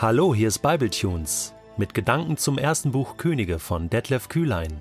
Hallo, 0.00 0.32
hier 0.32 0.46
ist 0.46 0.60
Bibletunes 0.60 1.54
mit 1.76 1.92
Gedanken 1.92 2.36
zum 2.36 2.56
ersten 2.56 2.92
Buch 2.92 3.16
Könige 3.16 3.58
von 3.58 3.90
Detlef 3.90 4.28
Kühlein. 4.28 4.80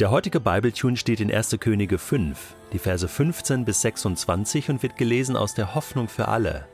Der 0.00 0.10
heutige 0.10 0.40
Bibletune 0.40 0.96
steht 0.96 1.20
in 1.20 1.32
1. 1.32 1.56
Könige 1.60 1.98
5, 1.98 2.56
die 2.72 2.80
Verse 2.80 3.06
15 3.06 3.64
bis 3.64 3.80
26 3.82 4.70
und 4.70 4.82
wird 4.82 4.96
gelesen 4.96 5.36
aus 5.36 5.54
der 5.54 5.76
Hoffnung 5.76 6.08
für 6.08 6.26
alle. 6.26 6.66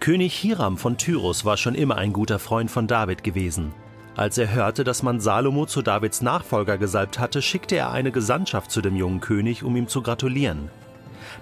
König 0.00 0.34
Hiram 0.34 0.78
von 0.78 0.96
Tyrus 0.96 1.44
war 1.44 1.58
schon 1.58 1.74
immer 1.74 1.96
ein 1.96 2.14
guter 2.14 2.38
Freund 2.38 2.70
von 2.70 2.86
David 2.86 3.22
gewesen. 3.22 3.74
Als 4.16 4.38
er 4.38 4.50
hörte, 4.50 4.84
dass 4.84 5.02
man 5.02 5.20
Salomo 5.20 5.66
zu 5.66 5.82
Davids 5.82 6.22
Nachfolger 6.22 6.78
gesalbt 6.78 7.18
hatte, 7.18 7.42
schickte 7.42 7.76
er 7.76 7.90
eine 7.92 8.12
Gesandtschaft 8.12 8.70
zu 8.70 8.80
dem 8.80 8.96
jungen 8.96 9.20
König, 9.20 9.62
um 9.62 9.76
ihm 9.76 9.88
zu 9.88 10.00
gratulieren. 10.00 10.70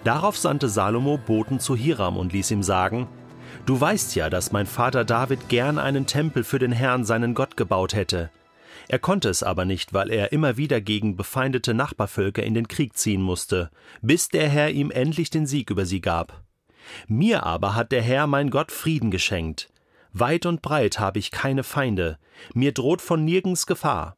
Darauf 0.02 0.36
sandte 0.36 0.68
Salomo 0.68 1.18
Boten 1.24 1.60
zu 1.60 1.76
Hiram 1.76 2.16
und 2.16 2.32
ließ 2.32 2.50
ihm 2.50 2.64
sagen, 2.64 3.06
Du 3.66 3.80
weißt 3.80 4.14
ja, 4.14 4.30
dass 4.30 4.52
mein 4.52 4.66
Vater 4.66 5.04
David 5.04 5.48
gern 5.48 5.78
einen 5.78 6.06
Tempel 6.06 6.44
für 6.44 6.60
den 6.60 6.70
Herrn 6.70 7.04
seinen 7.04 7.34
Gott 7.34 7.56
gebaut 7.56 7.94
hätte. 7.94 8.30
Er 8.86 9.00
konnte 9.00 9.28
es 9.28 9.42
aber 9.42 9.64
nicht, 9.64 9.92
weil 9.92 10.12
er 10.12 10.30
immer 10.30 10.56
wieder 10.56 10.80
gegen 10.80 11.16
befeindete 11.16 11.74
Nachbarvölker 11.74 12.44
in 12.44 12.54
den 12.54 12.68
Krieg 12.68 12.96
ziehen 12.96 13.20
musste, 13.20 13.70
bis 14.02 14.28
der 14.28 14.48
Herr 14.48 14.70
ihm 14.70 14.92
endlich 14.92 15.30
den 15.30 15.46
Sieg 15.46 15.70
über 15.70 15.84
sie 15.84 16.00
gab. 16.00 16.44
Mir 17.08 17.42
aber 17.42 17.74
hat 17.74 17.90
der 17.90 18.02
Herr 18.02 18.28
mein 18.28 18.50
Gott 18.50 18.70
Frieden 18.70 19.10
geschenkt. 19.10 19.68
Weit 20.12 20.46
und 20.46 20.62
breit 20.62 21.00
habe 21.00 21.18
ich 21.18 21.32
keine 21.32 21.64
Feinde, 21.64 22.18
mir 22.54 22.70
droht 22.70 23.02
von 23.02 23.24
nirgends 23.24 23.66
Gefahr. 23.66 24.16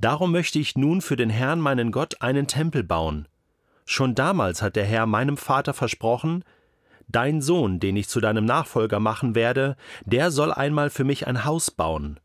Darum 0.00 0.32
möchte 0.32 0.58
ich 0.58 0.76
nun 0.76 1.02
für 1.02 1.16
den 1.16 1.30
Herrn 1.30 1.60
meinen 1.60 1.92
Gott 1.92 2.20
einen 2.20 2.48
Tempel 2.48 2.82
bauen. 2.82 3.28
Schon 3.84 4.16
damals 4.16 4.60
hat 4.60 4.74
der 4.74 4.84
Herr 4.84 5.06
meinem 5.06 5.36
Vater 5.36 5.72
versprochen, 5.72 6.42
Dein 7.08 7.40
Sohn, 7.40 7.78
den 7.78 7.96
ich 7.96 8.08
zu 8.08 8.20
deinem 8.20 8.44
Nachfolger 8.44 9.00
machen 9.00 9.34
werde, 9.34 9.76
der 10.04 10.30
soll 10.30 10.52
einmal 10.52 10.90
für 10.90 11.04
mich 11.04 11.26
ein 11.26 11.44
Haus 11.44 11.70
bauen. 11.70 12.18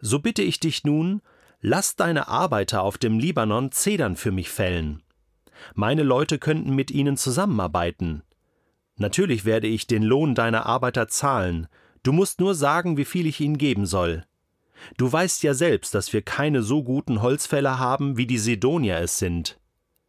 So 0.00 0.18
bitte 0.18 0.42
ich 0.42 0.60
dich 0.60 0.84
nun, 0.84 1.22
lass 1.60 1.96
deine 1.96 2.28
Arbeiter 2.28 2.82
auf 2.82 2.98
dem 2.98 3.18
Libanon 3.18 3.72
Zedern 3.72 4.16
für 4.16 4.32
mich 4.32 4.50
fällen. 4.50 5.02
Meine 5.74 6.02
Leute 6.02 6.38
könnten 6.38 6.74
mit 6.74 6.90
ihnen 6.90 7.16
zusammenarbeiten. 7.16 8.22
Natürlich 8.96 9.44
werde 9.44 9.66
ich 9.66 9.86
den 9.86 10.02
Lohn 10.02 10.34
deiner 10.34 10.66
Arbeiter 10.66 11.08
zahlen, 11.08 11.68
du 12.02 12.12
musst 12.12 12.40
nur 12.40 12.54
sagen, 12.54 12.96
wie 12.96 13.04
viel 13.04 13.26
ich 13.26 13.40
ihnen 13.40 13.58
geben 13.58 13.86
soll. 13.86 14.24
Du 14.96 15.10
weißt 15.10 15.42
ja 15.42 15.54
selbst, 15.54 15.94
dass 15.94 16.12
wir 16.12 16.22
keine 16.22 16.62
so 16.62 16.82
guten 16.82 17.22
Holzfäller 17.22 17.78
haben, 17.78 18.16
wie 18.16 18.26
die 18.26 18.38
Sidonier 18.38 18.98
es 18.98 19.18
sind. 19.18 19.58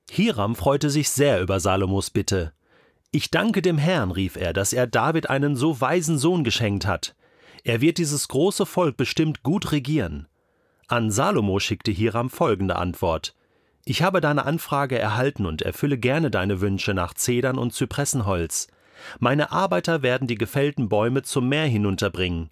Hiram 0.09 0.55
freute 0.55 0.89
sich 0.89 1.09
sehr 1.09 1.41
über 1.41 1.59
Salomos 1.59 2.09
Bitte. 2.09 2.53
Ich 3.11 3.31
danke 3.31 3.61
dem 3.61 3.77
Herrn, 3.77 4.11
rief 4.11 4.35
er, 4.35 4.53
dass 4.53 4.73
er 4.73 4.87
David 4.87 5.29
einen 5.29 5.55
so 5.55 5.79
weisen 5.79 6.17
Sohn 6.17 6.43
geschenkt 6.43 6.85
hat. 6.85 7.15
Er 7.63 7.81
wird 7.81 7.97
dieses 7.97 8.27
große 8.27 8.65
Volk 8.65 8.97
bestimmt 8.97 9.41
gut 9.41 9.71
regieren. 9.71 10.27
An 10.87 11.09
Salomo 11.09 11.59
schickte 11.59 11.91
Hiram 11.91 12.29
folgende 12.29 12.75
Antwort 12.75 13.33
Ich 13.85 14.03
habe 14.03 14.21
deine 14.21 14.45
Anfrage 14.45 14.99
erhalten 14.99 15.45
und 15.45 15.63
erfülle 15.63 15.97
gerne 15.97 16.29
deine 16.29 16.61
Wünsche 16.61 16.93
nach 16.93 17.13
Zedern 17.13 17.57
und 17.57 17.73
Zypressenholz. 17.73 18.67
Meine 19.19 19.51
Arbeiter 19.51 20.03
werden 20.03 20.27
die 20.27 20.35
gefällten 20.35 20.89
Bäume 20.89 21.23
zum 21.23 21.49
Meer 21.49 21.65
hinunterbringen. 21.65 22.49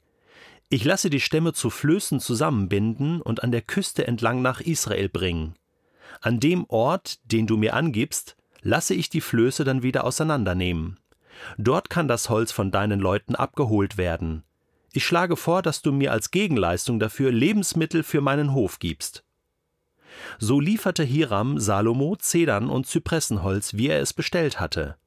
Ich 0.69 0.83
lasse 0.83 1.11
die 1.11 1.19
Stämme 1.19 1.53
zu 1.53 1.69
Flößen 1.69 2.19
zusammenbinden 2.19 3.21
und 3.21 3.43
an 3.43 3.51
der 3.51 3.61
Küste 3.61 4.07
entlang 4.07 4.41
nach 4.41 4.61
Israel 4.61 5.09
bringen. 5.09 5.53
An 6.21 6.39
dem 6.39 6.65
Ort, 6.69 7.19
den 7.31 7.45
du 7.45 7.57
mir 7.57 7.75
angibst, 7.75 8.35
lasse 8.63 8.93
ich 8.93 9.09
die 9.09 9.21
Flöße 9.21 9.63
dann 9.63 9.83
wieder 9.83 10.03
auseinandernehmen. 10.03 10.99
Dort 11.57 11.89
kann 11.89 12.07
das 12.07 12.29
Holz 12.29 12.51
von 12.51 12.71
deinen 12.71 12.99
Leuten 12.99 13.35
abgeholt 13.35 13.97
werden. 13.97 14.43
Ich 14.93 15.05
schlage 15.05 15.35
vor, 15.35 15.61
dass 15.61 15.81
du 15.81 15.91
mir 15.91 16.11
als 16.11 16.31
Gegenleistung 16.31 16.99
dafür 16.99 17.31
Lebensmittel 17.31 18.03
für 18.03 18.21
meinen 18.21 18.53
Hof 18.53 18.79
gibst. 18.79 19.23
So 20.37 20.59
lieferte 20.59 21.03
Hiram 21.03 21.59
Salomo 21.59 22.15
Zedern 22.15 22.69
und 22.69 22.85
Zypressenholz, 22.85 23.73
wie 23.73 23.87
er 23.87 23.99
es 23.99 24.13
bestellt 24.13 24.59
hatte. 24.59 24.97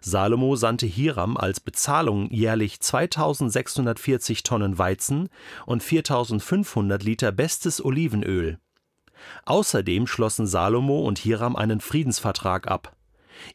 Salomo 0.00 0.56
sandte 0.56 0.86
Hiram 0.86 1.36
als 1.36 1.60
Bezahlung 1.60 2.30
jährlich 2.30 2.80
2640 2.80 4.42
Tonnen 4.42 4.78
Weizen 4.78 5.28
und 5.66 5.82
4500 5.82 7.02
Liter 7.02 7.32
bestes 7.32 7.84
Olivenöl. 7.84 8.58
Außerdem 9.44 10.06
schlossen 10.06 10.46
Salomo 10.46 11.00
und 11.00 11.18
Hiram 11.18 11.56
einen 11.56 11.80
Friedensvertrag 11.80 12.68
ab. 12.68 12.96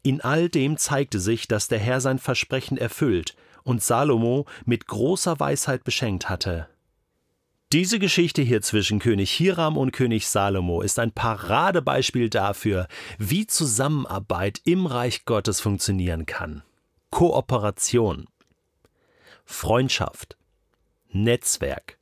In 0.02 0.20
all 0.20 0.48
dem 0.48 0.76
zeigte 0.76 1.20
sich, 1.20 1.48
dass 1.48 1.68
der 1.68 1.78
Herr 1.78 2.00
sein 2.00 2.18
Versprechen 2.18 2.76
erfüllt 2.76 3.34
und 3.62 3.82
Salomo 3.82 4.46
mit 4.64 4.86
großer 4.86 5.40
Weisheit 5.40 5.84
beschenkt 5.84 6.28
hatte. 6.28 6.68
Diese 7.72 8.00
Geschichte 8.00 8.42
hier 8.42 8.62
zwischen 8.62 8.98
König 8.98 9.30
Hiram 9.30 9.76
und 9.76 9.92
König 9.92 10.26
Salomo 10.26 10.82
ist 10.82 10.98
ein 10.98 11.12
Paradebeispiel 11.12 12.28
dafür, 12.28 12.88
wie 13.18 13.46
Zusammenarbeit 13.46 14.60
im 14.64 14.86
Reich 14.86 15.24
Gottes 15.24 15.60
funktionieren 15.60 16.26
kann. 16.26 16.64
Kooperation, 17.10 18.26
Freundschaft, 19.44 20.36
Netzwerk, 21.10 21.98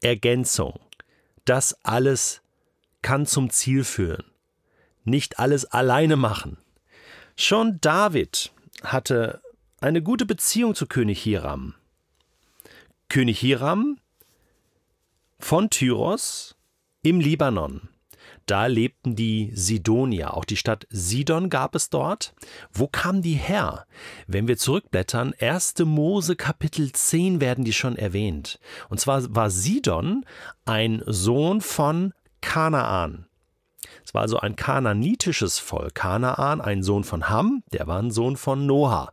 Ergänzung, 0.00 0.78
das 1.44 1.76
alles 1.84 2.42
kann 3.06 3.24
zum 3.24 3.50
Ziel 3.50 3.84
führen. 3.84 4.24
Nicht 5.04 5.38
alles 5.38 5.64
alleine 5.64 6.16
machen. 6.16 6.58
Schon 7.36 7.80
David 7.80 8.52
hatte 8.82 9.40
eine 9.80 10.02
gute 10.02 10.26
Beziehung 10.26 10.74
zu 10.74 10.88
König 10.88 11.22
Hiram. 11.22 11.74
König 13.08 13.38
Hiram 13.38 14.00
von 15.38 15.70
Tyros 15.70 16.56
im 17.02 17.20
Libanon. 17.20 17.90
Da 18.46 18.66
lebten 18.66 19.14
die 19.14 19.52
Sidonier, 19.54 20.34
auch 20.34 20.44
die 20.44 20.56
Stadt 20.56 20.88
Sidon 20.90 21.48
gab 21.48 21.76
es 21.76 21.90
dort. 21.90 22.34
Wo 22.72 22.88
kamen 22.88 23.22
die 23.22 23.34
her? 23.34 23.86
Wenn 24.26 24.48
wir 24.48 24.56
zurückblättern, 24.56 25.32
1. 25.38 25.74
Mose 25.84 26.34
Kapitel 26.34 26.90
10 26.90 27.40
werden 27.40 27.64
die 27.64 27.72
schon 27.72 27.94
erwähnt. 27.94 28.58
Und 28.88 28.98
zwar 28.98 29.32
war 29.32 29.50
Sidon 29.50 30.26
ein 30.64 31.04
Sohn 31.06 31.60
von 31.60 32.12
Kanaan. 32.40 33.26
Es 34.04 34.14
war 34.14 34.22
also 34.22 34.38
ein 34.38 34.56
kananitisches 34.56 35.58
Volk. 35.58 35.94
Kanaan, 35.94 36.60
ein 36.60 36.82
Sohn 36.82 37.04
von 37.04 37.28
Ham, 37.28 37.62
der 37.72 37.86
war 37.86 37.98
ein 37.98 38.10
Sohn 38.10 38.36
von 38.36 38.66
Noah. 38.66 39.12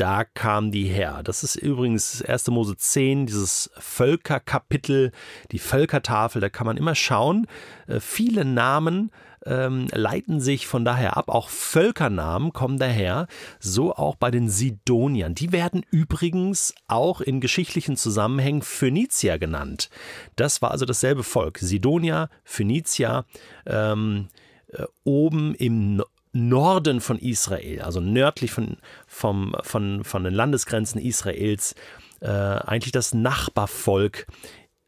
Da 0.00 0.24
kamen 0.24 0.72
die 0.72 0.86
her. 0.86 1.20
Das 1.22 1.44
ist 1.44 1.56
übrigens 1.56 2.22
1. 2.22 2.48
Mose 2.48 2.74
10, 2.74 3.26
dieses 3.26 3.70
Völkerkapitel, 3.76 5.12
die 5.52 5.58
Völkertafel, 5.58 6.40
da 6.40 6.48
kann 6.48 6.66
man 6.66 6.78
immer 6.78 6.94
schauen. 6.94 7.46
Äh, 7.86 8.00
viele 8.00 8.46
Namen 8.46 9.10
ähm, 9.44 9.88
leiten 9.92 10.40
sich 10.40 10.66
von 10.66 10.86
daher 10.86 11.18
ab. 11.18 11.28
Auch 11.28 11.50
Völkernamen 11.50 12.54
kommen 12.54 12.78
daher. 12.78 13.26
So 13.58 13.94
auch 13.94 14.16
bei 14.16 14.30
den 14.30 14.48
Sidoniern. 14.48 15.34
Die 15.34 15.52
werden 15.52 15.84
übrigens 15.90 16.74
auch 16.88 17.20
in 17.20 17.42
geschichtlichen 17.42 17.98
Zusammenhängen 17.98 18.62
Phönizier 18.62 19.38
genannt. 19.38 19.90
Das 20.34 20.62
war 20.62 20.70
also 20.70 20.86
dasselbe 20.86 21.24
Volk. 21.24 21.58
Sidonia, 21.58 22.30
Phönizier, 22.42 23.26
ähm, 23.66 24.28
äh, 24.68 24.84
oben 25.04 25.54
im 25.56 26.02
Norden 26.32 27.00
von 27.00 27.18
Israel, 27.18 27.82
also 27.82 28.00
nördlich 28.00 28.52
von, 28.52 28.76
vom, 29.06 29.56
von, 29.62 30.04
von 30.04 30.24
den 30.24 30.34
Landesgrenzen 30.34 31.00
Israels, 31.00 31.74
äh, 32.20 32.28
eigentlich 32.28 32.92
das 32.92 33.14
Nachbarvolk 33.14 34.26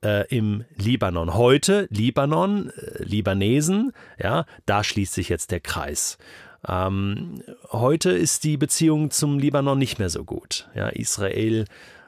äh, 0.05 0.27
im 0.29 0.65
Libanon. 0.77 1.35
Heute 1.35 1.87
Libanon, 1.91 2.71
äh, 2.71 3.03
Libanesen, 3.03 3.93
ja, 4.19 4.45
da 4.67 4.85
schließt 4.85 5.15
sich 5.15 5.29
jetzt 5.29 5.51
der 5.51 5.61
Kreis. 5.61 6.19
Ähm, 6.69 7.43
heute 7.71 8.11
ist 8.11 8.45
die 8.45 8.57
Beziehung 8.57 9.11
zum 9.11 9.39
Libanon 9.39 9.79
nicht 9.79 9.99
mehr 9.99 10.11
so 10.11 10.25
gut. 10.25 10.69
Ja, 10.75 10.89
Israel 10.89 11.65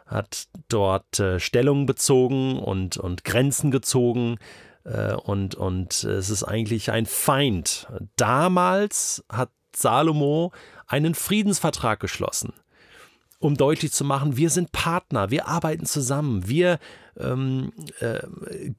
hat 0.06 0.46
dort 0.68 1.18
äh, 1.18 1.40
Stellung 1.40 1.86
bezogen 1.86 2.58
und, 2.58 2.96
und 2.96 3.24
Grenzen 3.24 3.70
gezogen 3.70 4.36
und, 4.84 5.54
und 5.54 6.04
es 6.04 6.30
ist 6.30 6.44
eigentlich 6.44 6.90
ein 6.90 7.06
Feind. 7.06 7.88
Damals 8.16 9.24
hat 9.30 9.50
Salomo 9.74 10.52
einen 10.86 11.14
Friedensvertrag 11.14 12.00
geschlossen 12.00 12.52
um 13.44 13.58
deutlich 13.58 13.92
zu 13.92 14.04
machen, 14.04 14.38
wir 14.38 14.48
sind 14.48 14.72
Partner, 14.72 15.30
wir 15.30 15.46
arbeiten 15.46 15.84
zusammen, 15.84 16.48
wir 16.48 16.78
ähm, 17.18 17.72
äh, 18.00 18.20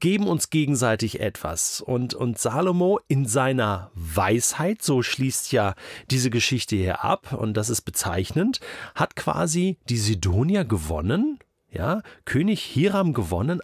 geben 0.00 0.26
uns 0.26 0.50
gegenseitig 0.50 1.20
etwas. 1.20 1.80
Und, 1.80 2.14
und 2.14 2.38
Salomo 2.38 2.98
in 3.06 3.26
seiner 3.26 3.92
Weisheit, 3.94 4.82
so 4.82 5.02
schließt 5.02 5.52
ja 5.52 5.74
diese 6.10 6.30
Geschichte 6.30 6.74
hier 6.74 7.04
ab, 7.04 7.32
und 7.32 7.56
das 7.56 7.70
ist 7.70 7.82
bezeichnend, 7.82 8.60
hat 8.96 9.14
quasi 9.14 9.78
die 9.88 9.98
Sidonier 9.98 10.64
gewonnen, 10.64 11.38
ja, 11.70 12.02
König 12.24 12.60
Hiram 12.60 13.12
gewonnen, 13.12 13.60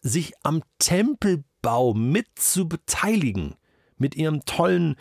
sich 0.00 0.32
am 0.42 0.62
Tempelbau 1.62 1.94
mit 1.94 2.26
zu 2.34 2.68
beteiligen 2.68 3.54
mit 3.98 4.16
ihrem 4.16 4.44
tollen 4.44 4.96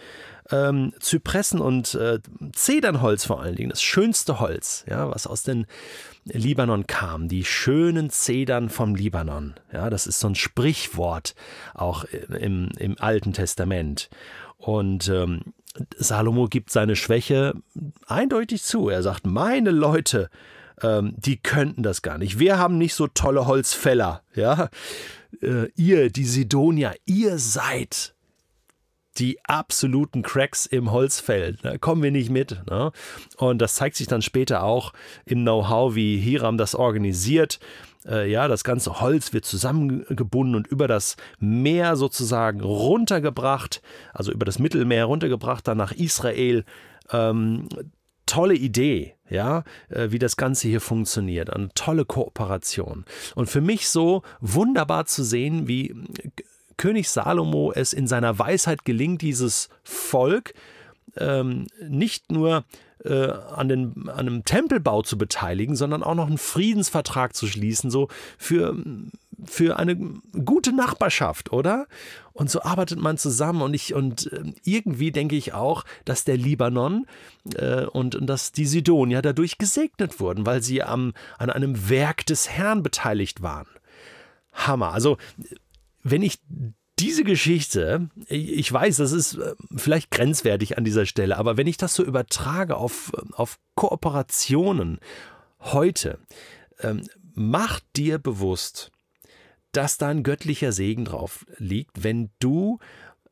ähm, 0.52 0.94
Zypressen 1.00 1.60
und 1.60 1.96
äh, 1.96 2.20
Zedernholz 2.54 3.26
vor 3.26 3.42
allen 3.42 3.56
Dingen, 3.56 3.72
das 3.72 3.82
schönste 3.82 4.40
Holz, 4.40 4.86
ja, 4.88 5.10
was 5.10 5.26
aus 5.26 5.42
dem 5.42 5.66
Libanon 6.26 6.86
kam, 6.86 7.28
die 7.28 7.44
schönen 7.44 8.12
Zedern 8.12 8.70
vom 8.70 8.94
Libanon. 8.94 9.56
Ja, 9.74 9.90
das 9.90 10.06
ist 10.06 10.20
so 10.20 10.28
ein 10.28 10.36
Sprichwort 10.36 11.34
auch 11.74 12.04
im, 12.04 12.70
im 12.78 12.96
Alten 13.00 13.34
Testament. 13.34 14.12
Und 14.58 15.10
ähm, 15.10 15.42
Salomo 15.98 16.46
gibt 16.46 16.70
seine 16.70 16.96
Schwäche 16.96 17.56
eindeutig 18.06 18.62
zu. 18.62 18.88
Er 18.88 19.02
sagt, 19.02 19.26
meine 19.26 19.72
Leute, 19.72 20.30
ähm, 20.82 21.14
die 21.18 21.38
könnten 21.38 21.84
das 21.84 22.02
gar 22.02 22.18
nicht. 22.18 22.40
Wir 22.40 22.58
haben 22.58 22.78
nicht 22.78 22.94
so 22.94 23.08
tolle 23.08 23.48
Holzfäller, 23.48 24.22
ja. 24.36 24.70
Äh, 25.42 25.68
ihr, 25.76 26.10
die 26.10 26.26
Sidonier, 26.26 26.94
ihr 27.06 27.38
seid 27.38 28.14
die 29.18 29.44
absoluten 29.44 30.22
Cracks 30.22 30.66
im 30.66 30.92
Holzfeld. 30.92 31.60
Da 31.64 31.78
kommen 31.78 32.02
wir 32.02 32.12
nicht 32.12 32.30
mit. 32.30 32.62
Ne? 32.70 32.92
Und 33.38 33.60
das 33.60 33.76
zeigt 33.76 33.96
sich 33.98 34.08
dann 34.08 34.22
später 34.22 34.64
auch 34.64 34.94
im 35.26 35.42
Know-how, 35.42 35.96
wie 35.96 36.18
Hiram 36.18 36.58
das 36.58 36.76
organisiert. 36.76 37.60
Äh, 38.06 38.32
ja, 38.32 38.48
das 38.48 38.64
ganze 38.64 39.02
Holz 39.02 39.34
wird 39.34 39.46
zusammengebunden 39.46 40.56
und 40.56 40.68
über 40.68 40.88
das 40.88 41.18
Meer 41.40 41.96
sozusagen 41.96 42.62
runtergebracht, 42.62 43.82
also 44.14 44.32
über 44.32 44.46
das 44.46 44.60
Mittelmeer 44.60 45.06
runtergebracht, 45.06 45.68
dann 45.68 45.78
nach 45.78 45.92
Israel. 45.92 46.64
Ähm, 47.12 47.68
tolle 48.32 48.56
Idee, 48.56 49.16
ja, 49.30 49.66
äh, 49.90 50.12
wie 50.12 50.20
das 50.20 50.38
Ganze 50.38 50.70
hier 50.70 50.80
funktioniert. 50.80 51.50
Eine 51.50 51.70
tolle 51.76 52.06
Kooperation. 52.06 53.04
Und 53.36 53.50
für 53.50 53.60
mich 53.60 53.90
so 53.90 54.24
wunderbar 54.40 55.06
zu 55.06 55.24
sehen, 55.24 55.68
wie 55.68 55.94
König 56.78 57.10
Salomo 57.10 57.74
es 57.74 57.92
in 57.92 58.08
seiner 58.08 58.40
Weisheit 58.40 58.86
gelingt, 58.86 59.22
dieses 59.22 59.68
Volk 59.84 60.54
ähm, 61.18 61.68
nicht 61.86 62.32
nur 62.32 62.64
äh, 63.04 63.32
an, 63.32 63.68
den, 63.68 64.10
an 64.10 64.20
einem 64.20 64.46
Tempelbau 64.46 65.02
zu 65.02 65.18
beteiligen, 65.18 65.76
sondern 65.76 66.02
auch 66.02 66.16
noch 66.16 66.28
einen 66.28 66.38
Friedensvertrag 66.38 67.36
zu 67.36 67.48
schließen, 67.48 67.92
so 67.92 68.08
für, 68.38 68.78
für 69.46 69.78
eine 69.78 69.96
gute 70.46 70.74
Nachbarschaft, 70.74 71.52
oder? 71.52 71.88
Und 72.34 72.50
so 72.50 72.62
arbeitet 72.62 73.00
man 73.00 73.18
zusammen 73.18 73.62
und 73.62 73.74
ich 73.74 73.94
und 73.94 74.32
äh, 74.32 74.54
irgendwie 74.64 75.12
denke 75.12 75.36
ich 75.36 75.54
auch, 75.54 75.84
dass 76.06 76.24
der 76.24 76.38
Libanon 76.38 77.06
äh, 77.56 77.86
und, 77.86 78.16
und 78.16 78.28
dass 78.28 78.52
die 78.52 78.66
Sidonier 78.66 79.22
dadurch 79.22 79.58
gesegnet 79.58 80.20
wurden, 80.20 80.46
weil 80.46 80.62
sie 80.62 80.84
am, 80.84 81.14
an 81.38 81.50
einem 81.50 81.90
Werk 81.90 82.26
des 82.26 82.50
Herrn 82.50 82.84
beteiligt 82.84 83.42
waren. 83.42 83.68
Hammer. 84.54 84.94
Also 84.94 85.18
wenn 86.04 86.22
ich 86.22 86.40
diese 87.00 87.24
Geschichte, 87.24 88.10
ich 88.28 88.72
weiß, 88.72 88.98
das 88.98 89.12
ist 89.12 89.36
äh, 89.36 89.56
vielleicht 89.76 90.12
grenzwertig 90.12 90.78
an 90.78 90.84
dieser 90.84 91.06
Stelle, 91.06 91.38
aber 91.38 91.58
wenn 91.58 91.68
ich 91.68 91.78
das 91.78 91.96
so 91.96 92.04
übertrage 92.04 92.78
auf, 92.78 93.12
auf 93.34 93.58
Kooperationen 93.76 95.00
heute, 95.60 96.20
ähm, 96.80 97.08
mach 97.34 97.80
dir 97.96 98.20
bewusst, 98.20 98.92
dass 99.72 99.98
da 99.98 100.10
ein 100.10 100.24
göttlicher 100.24 100.72
Segen 100.72 101.06
drauf 101.06 101.46
liegt, 101.58 102.04
wenn 102.04 102.30
du 102.40 102.80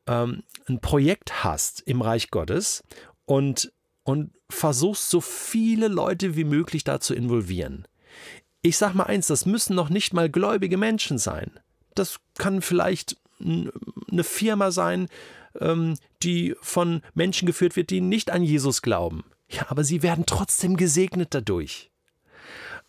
ähm, 0.06 0.42
ein 0.68 0.80
Projekt 0.80 1.44
hast 1.44 1.80
im 1.82 2.02
Reich 2.02 2.30
Gottes 2.30 2.82
und, 3.24 3.72
und 4.04 4.32
versuchst, 4.48 5.10
so 5.10 5.20
viele 5.20 5.88
Leute 5.88 6.36
wie 6.36 6.44
möglich 6.44 6.84
da 6.84 7.00
zu 7.00 7.14
involvieren. 7.14 7.86
Ich 8.62 8.76
sag 8.76 8.94
mal 8.94 9.04
eins, 9.04 9.26
das 9.26 9.46
müssen 9.46 9.74
noch 9.74 9.88
nicht 9.88 10.12
mal 10.12 10.28
gläubige 10.28 10.76
Menschen 10.76 11.18
sein 11.18 11.60
das 11.94 12.18
kann 12.36 12.62
vielleicht 12.62 13.16
eine 13.40 14.24
Firma 14.24 14.70
sein, 14.70 15.08
ähm, 15.58 15.96
die 16.22 16.54
von 16.60 17.02
Menschen 17.14 17.46
geführt 17.46 17.76
wird, 17.76 17.90
die 17.90 18.00
nicht 18.00 18.30
an 18.30 18.42
Jesus 18.42 18.82
glauben. 18.82 19.24
Ja, 19.48 19.66
aber 19.68 19.84
sie 19.84 20.02
werden 20.02 20.24
trotzdem 20.26 20.76
gesegnet 20.76 21.28
dadurch. 21.32 21.90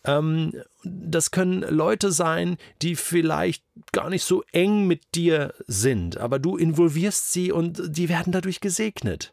Ähm, 0.04 0.52
das 0.84 1.30
können 1.30 1.62
Leute 1.62 2.10
sein, 2.10 2.56
die 2.82 2.96
vielleicht 2.96 3.64
gar 3.92 4.10
nicht 4.10 4.24
so 4.24 4.42
eng 4.52 4.86
mit 4.86 5.14
dir 5.14 5.54
sind, 5.66 6.18
aber 6.18 6.38
du 6.38 6.56
involvierst 6.56 7.32
sie 7.32 7.52
und 7.52 7.80
die 7.96 8.08
werden 8.08 8.32
dadurch 8.32 8.60
gesegnet. 8.60 9.32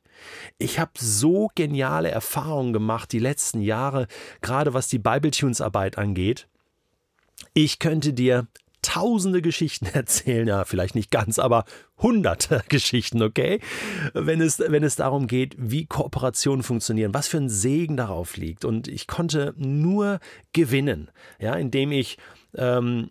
Ich 0.57 0.79
habe 0.79 0.91
so 0.97 1.49
geniale 1.55 2.11
Erfahrungen 2.11 2.73
gemacht 2.73 3.11
die 3.11 3.19
letzten 3.19 3.61
Jahre, 3.61 4.07
gerade 4.41 4.73
was 4.73 4.89
die 4.89 4.99
Bibletunes-Arbeit 4.99 5.97
angeht. 5.97 6.47
Ich 7.53 7.79
könnte 7.79 8.13
dir 8.13 8.47
tausende 8.89 9.41
Geschichten 9.41 9.85
erzählen, 9.93 10.47
ja, 10.47 10.65
vielleicht 10.65 10.95
nicht 10.95 11.11
ganz, 11.11 11.37
aber 11.37 11.65
hunderte 11.97 12.63
Geschichten, 12.69 13.21
okay? 13.21 13.59
Wenn 14.13 14.41
es, 14.41 14.59
wenn 14.59 14.83
es 14.83 14.95
darum 14.95 15.27
geht, 15.27 15.55
wie 15.57 15.85
Kooperationen 15.85 16.63
funktionieren, 16.63 17.13
was 17.13 17.27
für 17.27 17.37
ein 17.37 17.49
Segen 17.49 17.97
darauf 17.97 18.37
liegt. 18.37 18.65
Und 18.65 18.87
ich 18.87 19.07
konnte 19.07 19.53
nur 19.57 20.19
gewinnen, 20.53 21.11
ja, 21.39 21.53
indem 21.55 21.91
ich 21.91 22.17
ähm, 22.55 23.09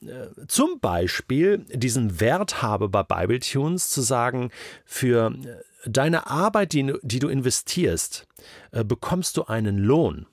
zum 0.48 0.80
Beispiel 0.80 1.58
diesen 1.72 2.18
Wert 2.18 2.60
habe 2.60 2.88
bei 2.88 3.04
Bibletunes 3.04 3.90
zu 3.90 4.00
sagen, 4.00 4.50
für 4.84 5.32
deine 5.86 6.28
Arbeit, 6.28 6.72
die, 6.72 6.92
die 7.02 7.20
du 7.20 7.28
investierst, 7.28 8.26
äh, 8.72 8.82
bekommst 8.84 9.36
du 9.36 9.44
einen 9.44 9.78
Lohn. 9.78 10.26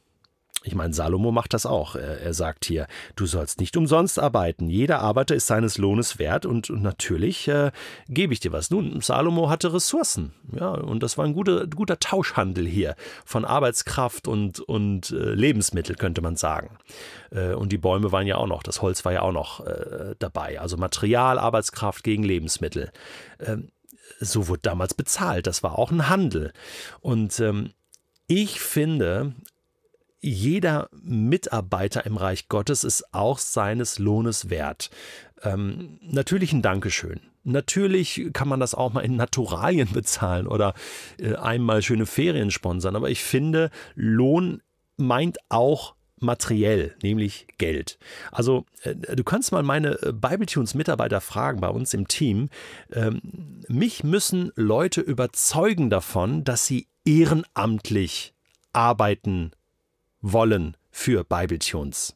Ich 0.66 0.74
meine, 0.74 0.94
Salomo 0.94 1.32
macht 1.32 1.54
das 1.54 1.66
auch. 1.66 1.96
Er 1.96 2.34
sagt 2.34 2.66
hier, 2.66 2.88
du 3.16 3.28
sollst 3.28 3.60
nicht 3.60 3.78
umsonst 3.78 4.20
arbeiten. 4.20 4.68
Jeder 4.68 5.00
Arbeiter 5.00 5.36
ist 5.36 5.48
seines 5.48 5.78
Lohnes 5.78 6.18
wert 6.18 6.46
und, 6.46 6.70
natürlich 6.70 7.48
äh, 7.48 7.72
gebe 8.10 8.34
ich 8.34 8.40
dir 8.40 8.52
was. 8.52 8.72
Nun, 8.72 9.00
Salomo 9.02 9.50
hatte 9.50 9.74
Ressourcen. 9.74 10.34
Ja, 10.52 10.70
und 10.70 11.04
das 11.04 11.18
war 11.18 11.26
ein 11.26 11.34
guter, 11.34 11.68
guter 11.68 12.00
Tauschhandel 12.00 12.66
hier 12.66 12.96
von 13.26 13.46
Arbeitskraft 13.46 14.28
und, 14.28 14.60
und 14.60 15.12
äh, 15.12 15.34
Lebensmittel, 15.34 15.96
könnte 15.96 16.22
man 16.22 16.36
sagen. 16.36 16.78
Äh, 17.32 17.54
und 17.54 17.72
die 17.72 17.78
Bäume 17.78 18.12
waren 18.12 18.26
ja 18.26 18.38
auch 18.38 18.48
noch, 18.48 18.64
das 18.64 18.82
Holz 18.82 19.06
war 19.06 19.14
ja 19.14 19.22
auch 19.22 19.34
noch 19.34 19.66
äh, 19.66 20.16
dabei. 20.18 20.60
Also 20.60 20.78
Material, 20.78 21.38
Arbeitskraft 21.38 22.04
gegen 22.04 22.24
Lebensmittel. 22.24 22.92
Ähm, 23.40 23.70
so 24.20 24.48
wurde 24.48 24.62
damals 24.64 24.94
bezahlt. 24.94 25.46
Das 25.46 25.62
war 25.62 25.78
auch 25.78 25.92
ein 25.92 26.10
Handel. 26.10 26.54
Und 27.02 27.40
ähm, 27.40 27.72
ich 28.28 28.60
finde, 28.60 29.34
jeder 30.26 30.90
Mitarbeiter 31.04 32.06
im 32.06 32.18
Reich 32.18 32.50
Gottes 32.50 32.84
ist 32.84 33.14
auch 33.14 33.38
seines 33.38 34.00
Lohnes 34.00 34.50
wert. 34.50 34.90
Ähm, 35.44 36.00
natürlich 36.02 36.52
ein 36.52 36.64
Dankeschön. 36.64 37.20
Natürlich 37.44 38.30
kann 38.34 38.48
man 38.48 38.60
das 38.60 38.74
auch 38.74 38.92
mal 38.92 39.02
in 39.02 39.16
Naturalien 39.16 39.90
bezahlen 39.94 40.48
oder 40.48 40.74
äh, 41.20 41.36
einmal 41.36 41.84
schöne 41.84 42.08
Ferien 42.08 42.50
sponsern. 42.50 42.96
Aber 42.96 43.10
ich 43.12 43.24
finde, 43.24 43.70
Lohn 43.94 44.64
meint 44.98 45.38
auch 45.50 45.94
materiell, 46.20 46.96
nämlich 47.04 47.46
Geld. 47.60 48.00
Also 48.32 48.66
äh, 48.82 48.96
du 48.96 49.24
kannst 49.24 49.52
mal 49.52 49.62
meine 49.62 50.02
äh, 50.02 50.12
Bibletunes-Mitarbeiter 50.12 51.22
fragen 51.22 51.62
bei 51.62 51.70
uns 51.70 51.94
im 51.94 52.08
Team. 52.08 52.50
Ähm, 52.92 53.62
mich 53.68 54.04
müssen 54.04 54.52
Leute 54.56 55.02
überzeugen 55.02 55.92
davon, 55.92 56.44
dass 56.44 56.66
sie 56.66 56.88
ehrenamtlich 57.06 58.34
arbeiten 58.74 59.52
wollen 60.26 60.76
für 60.92 61.24
Bibletunes. 61.24 62.16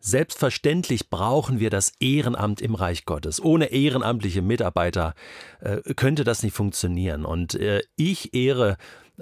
Selbstverständlich 0.00 1.10
brauchen 1.10 1.58
wir 1.58 1.70
das 1.70 1.92
Ehrenamt 1.98 2.60
im 2.60 2.76
Reich 2.76 3.04
Gottes. 3.04 3.42
Ohne 3.42 3.66
ehrenamtliche 3.66 4.42
Mitarbeiter 4.42 5.14
äh, 5.60 5.78
könnte 5.94 6.22
das 6.22 6.44
nicht 6.44 6.54
funktionieren. 6.54 7.24
Und 7.24 7.54
äh, 7.54 7.82
ich 7.96 8.32
ehre 8.34 8.76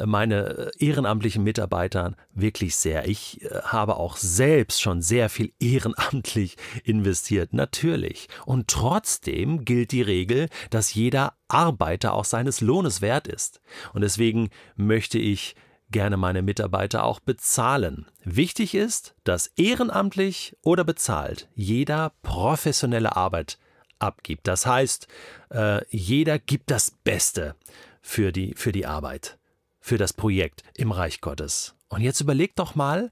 meine 0.04 0.70
ehrenamtlichen 0.78 1.42
Mitarbeiter 1.42 2.14
wirklich 2.34 2.76
sehr. 2.76 3.08
Ich 3.08 3.42
äh, 3.42 3.62
habe 3.62 3.96
auch 3.96 4.18
selbst 4.18 4.82
schon 4.82 5.00
sehr 5.00 5.30
viel 5.30 5.54
ehrenamtlich 5.58 6.56
investiert, 6.84 7.54
natürlich. 7.54 8.28
Und 8.44 8.68
trotzdem 8.68 9.64
gilt 9.64 9.92
die 9.92 10.02
Regel, 10.02 10.50
dass 10.68 10.92
jeder 10.92 11.32
Arbeiter 11.48 12.12
auch 12.12 12.26
seines 12.26 12.60
Lohnes 12.60 13.00
wert 13.00 13.26
ist. 13.26 13.62
Und 13.94 14.02
deswegen 14.02 14.50
möchte 14.76 15.18
ich 15.18 15.54
gerne 15.90 16.16
meine 16.16 16.42
Mitarbeiter 16.42 17.04
auch 17.04 17.20
bezahlen. 17.20 18.06
Wichtig 18.24 18.74
ist, 18.74 19.14
dass 19.24 19.48
ehrenamtlich 19.56 20.56
oder 20.62 20.84
bezahlt 20.84 21.48
jeder 21.54 22.12
professionelle 22.22 23.16
Arbeit 23.16 23.58
abgibt. 23.98 24.46
Das 24.46 24.66
heißt, 24.66 25.08
äh, 25.50 25.84
jeder 25.88 26.38
gibt 26.38 26.70
das 26.70 26.90
Beste 26.90 27.54
für 28.02 28.32
die, 28.32 28.54
für 28.56 28.72
die 28.72 28.86
Arbeit, 28.86 29.38
für 29.80 29.98
das 29.98 30.12
Projekt 30.12 30.62
im 30.74 30.92
Reich 30.92 31.20
Gottes. 31.20 31.74
Und 31.88 32.02
jetzt 32.02 32.20
überlegt 32.20 32.58
doch 32.58 32.74
mal, 32.74 33.10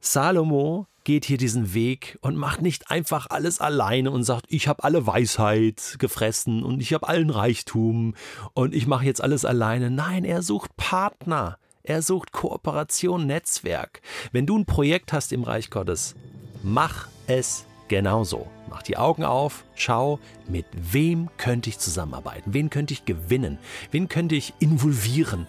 Salomo 0.00 0.86
geht 1.04 1.24
hier 1.24 1.38
diesen 1.38 1.72
Weg 1.72 2.18
und 2.20 2.36
macht 2.36 2.62
nicht 2.62 2.90
einfach 2.90 3.28
alles 3.30 3.60
alleine 3.60 4.10
und 4.10 4.24
sagt, 4.24 4.46
ich 4.48 4.66
habe 4.66 4.82
alle 4.82 5.06
Weisheit 5.06 5.96
gefressen 5.98 6.64
und 6.64 6.80
ich 6.80 6.92
habe 6.92 7.08
allen 7.08 7.30
Reichtum 7.30 8.14
und 8.54 8.74
ich 8.74 8.88
mache 8.88 9.04
jetzt 9.04 9.22
alles 9.22 9.44
alleine. 9.44 9.90
Nein, 9.90 10.24
er 10.24 10.42
sucht 10.42 10.76
Partner. 10.76 11.58
Er 11.88 12.02
sucht 12.02 12.32
Kooperation, 12.32 13.26
Netzwerk. 13.26 14.00
Wenn 14.32 14.44
du 14.44 14.58
ein 14.58 14.66
Projekt 14.66 15.12
hast 15.12 15.32
im 15.32 15.44
Reich 15.44 15.70
Gottes, 15.70 16.16
mach 16.64 17.06
es 17.28 17.64
genauso. 17.86 18.48
Mach 18.68 18.82
die 18.82 18.96
Augen 18.96 19.22
auf, 19.22 19.64
schau, 19.76 20.18
mit 20.48 20.66
wem 20.72 21.30
könnte 21.36 21.70
ich 21.70 21.78
zusammenarbeiten, 21.78 22.52
wen 22.52 22.70
könnte 22.70 22.92
ich 22.92 23.04
gewinnen, 23.04 23.58
wen 23.92 24.08
könnte 24.08 24.34
ich 24.34 24.54
involvieren. 24.58 25.46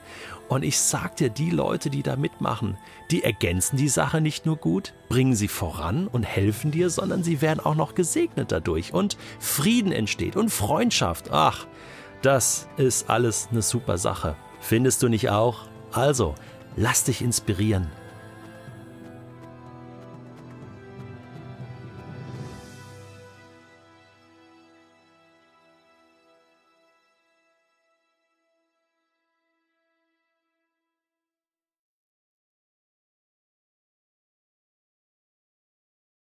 Und 0.47 0.63
ich 0.63 0.77
sag 0.77 1.15
dir, 1.15 1.29
die 1.29 1.49
Leute, 1.49 1.89
die 1.89 2.03
da 2.03 2.15
mitmachen, 2.15 2.77
die 3.09 3.23
ergänzen 3.23 3.75
die 3.75 3.89
Sache 3.89 4.21
nicht 4.21 4.45
nur 4.45 4.57
gut, 4.57 4.93
bringen 5.09 5.33
sie 5.33 5.47
voran 5.47 6.07
und 6.07 6.21
helfen 6.21 6.69
dir, 6.69 6.91
sondern 6.91 7.23
sie 7.23 7.41
werden 7.41 7.65
auch 7.65 7.73
noch 7.73 7.95
gesegnet 7.95 8.51
dadurch 8.51 8.93
und 8.93 9.17
Frieden 9.39 9.91
entsteht 9.91 10.35
und 10.35 10.49
Freundschaft. 10.49 11.31
Ach, 11.31 11.65
das 12.21 12.67
ist 12.77 13.09
alles 13.09 13.47
eine 13.49 13.63
super 13.63 13.97
Sache. 13.97 14.35
Findest 14.59 15.01
du 15.01 15.09
nicht 15.09 15.31
auch? 15.31 15.67
Also, 15.97 16.35
lass 16.75 17.05
dich 17.05 17.23
inspirieren 17.23 17.87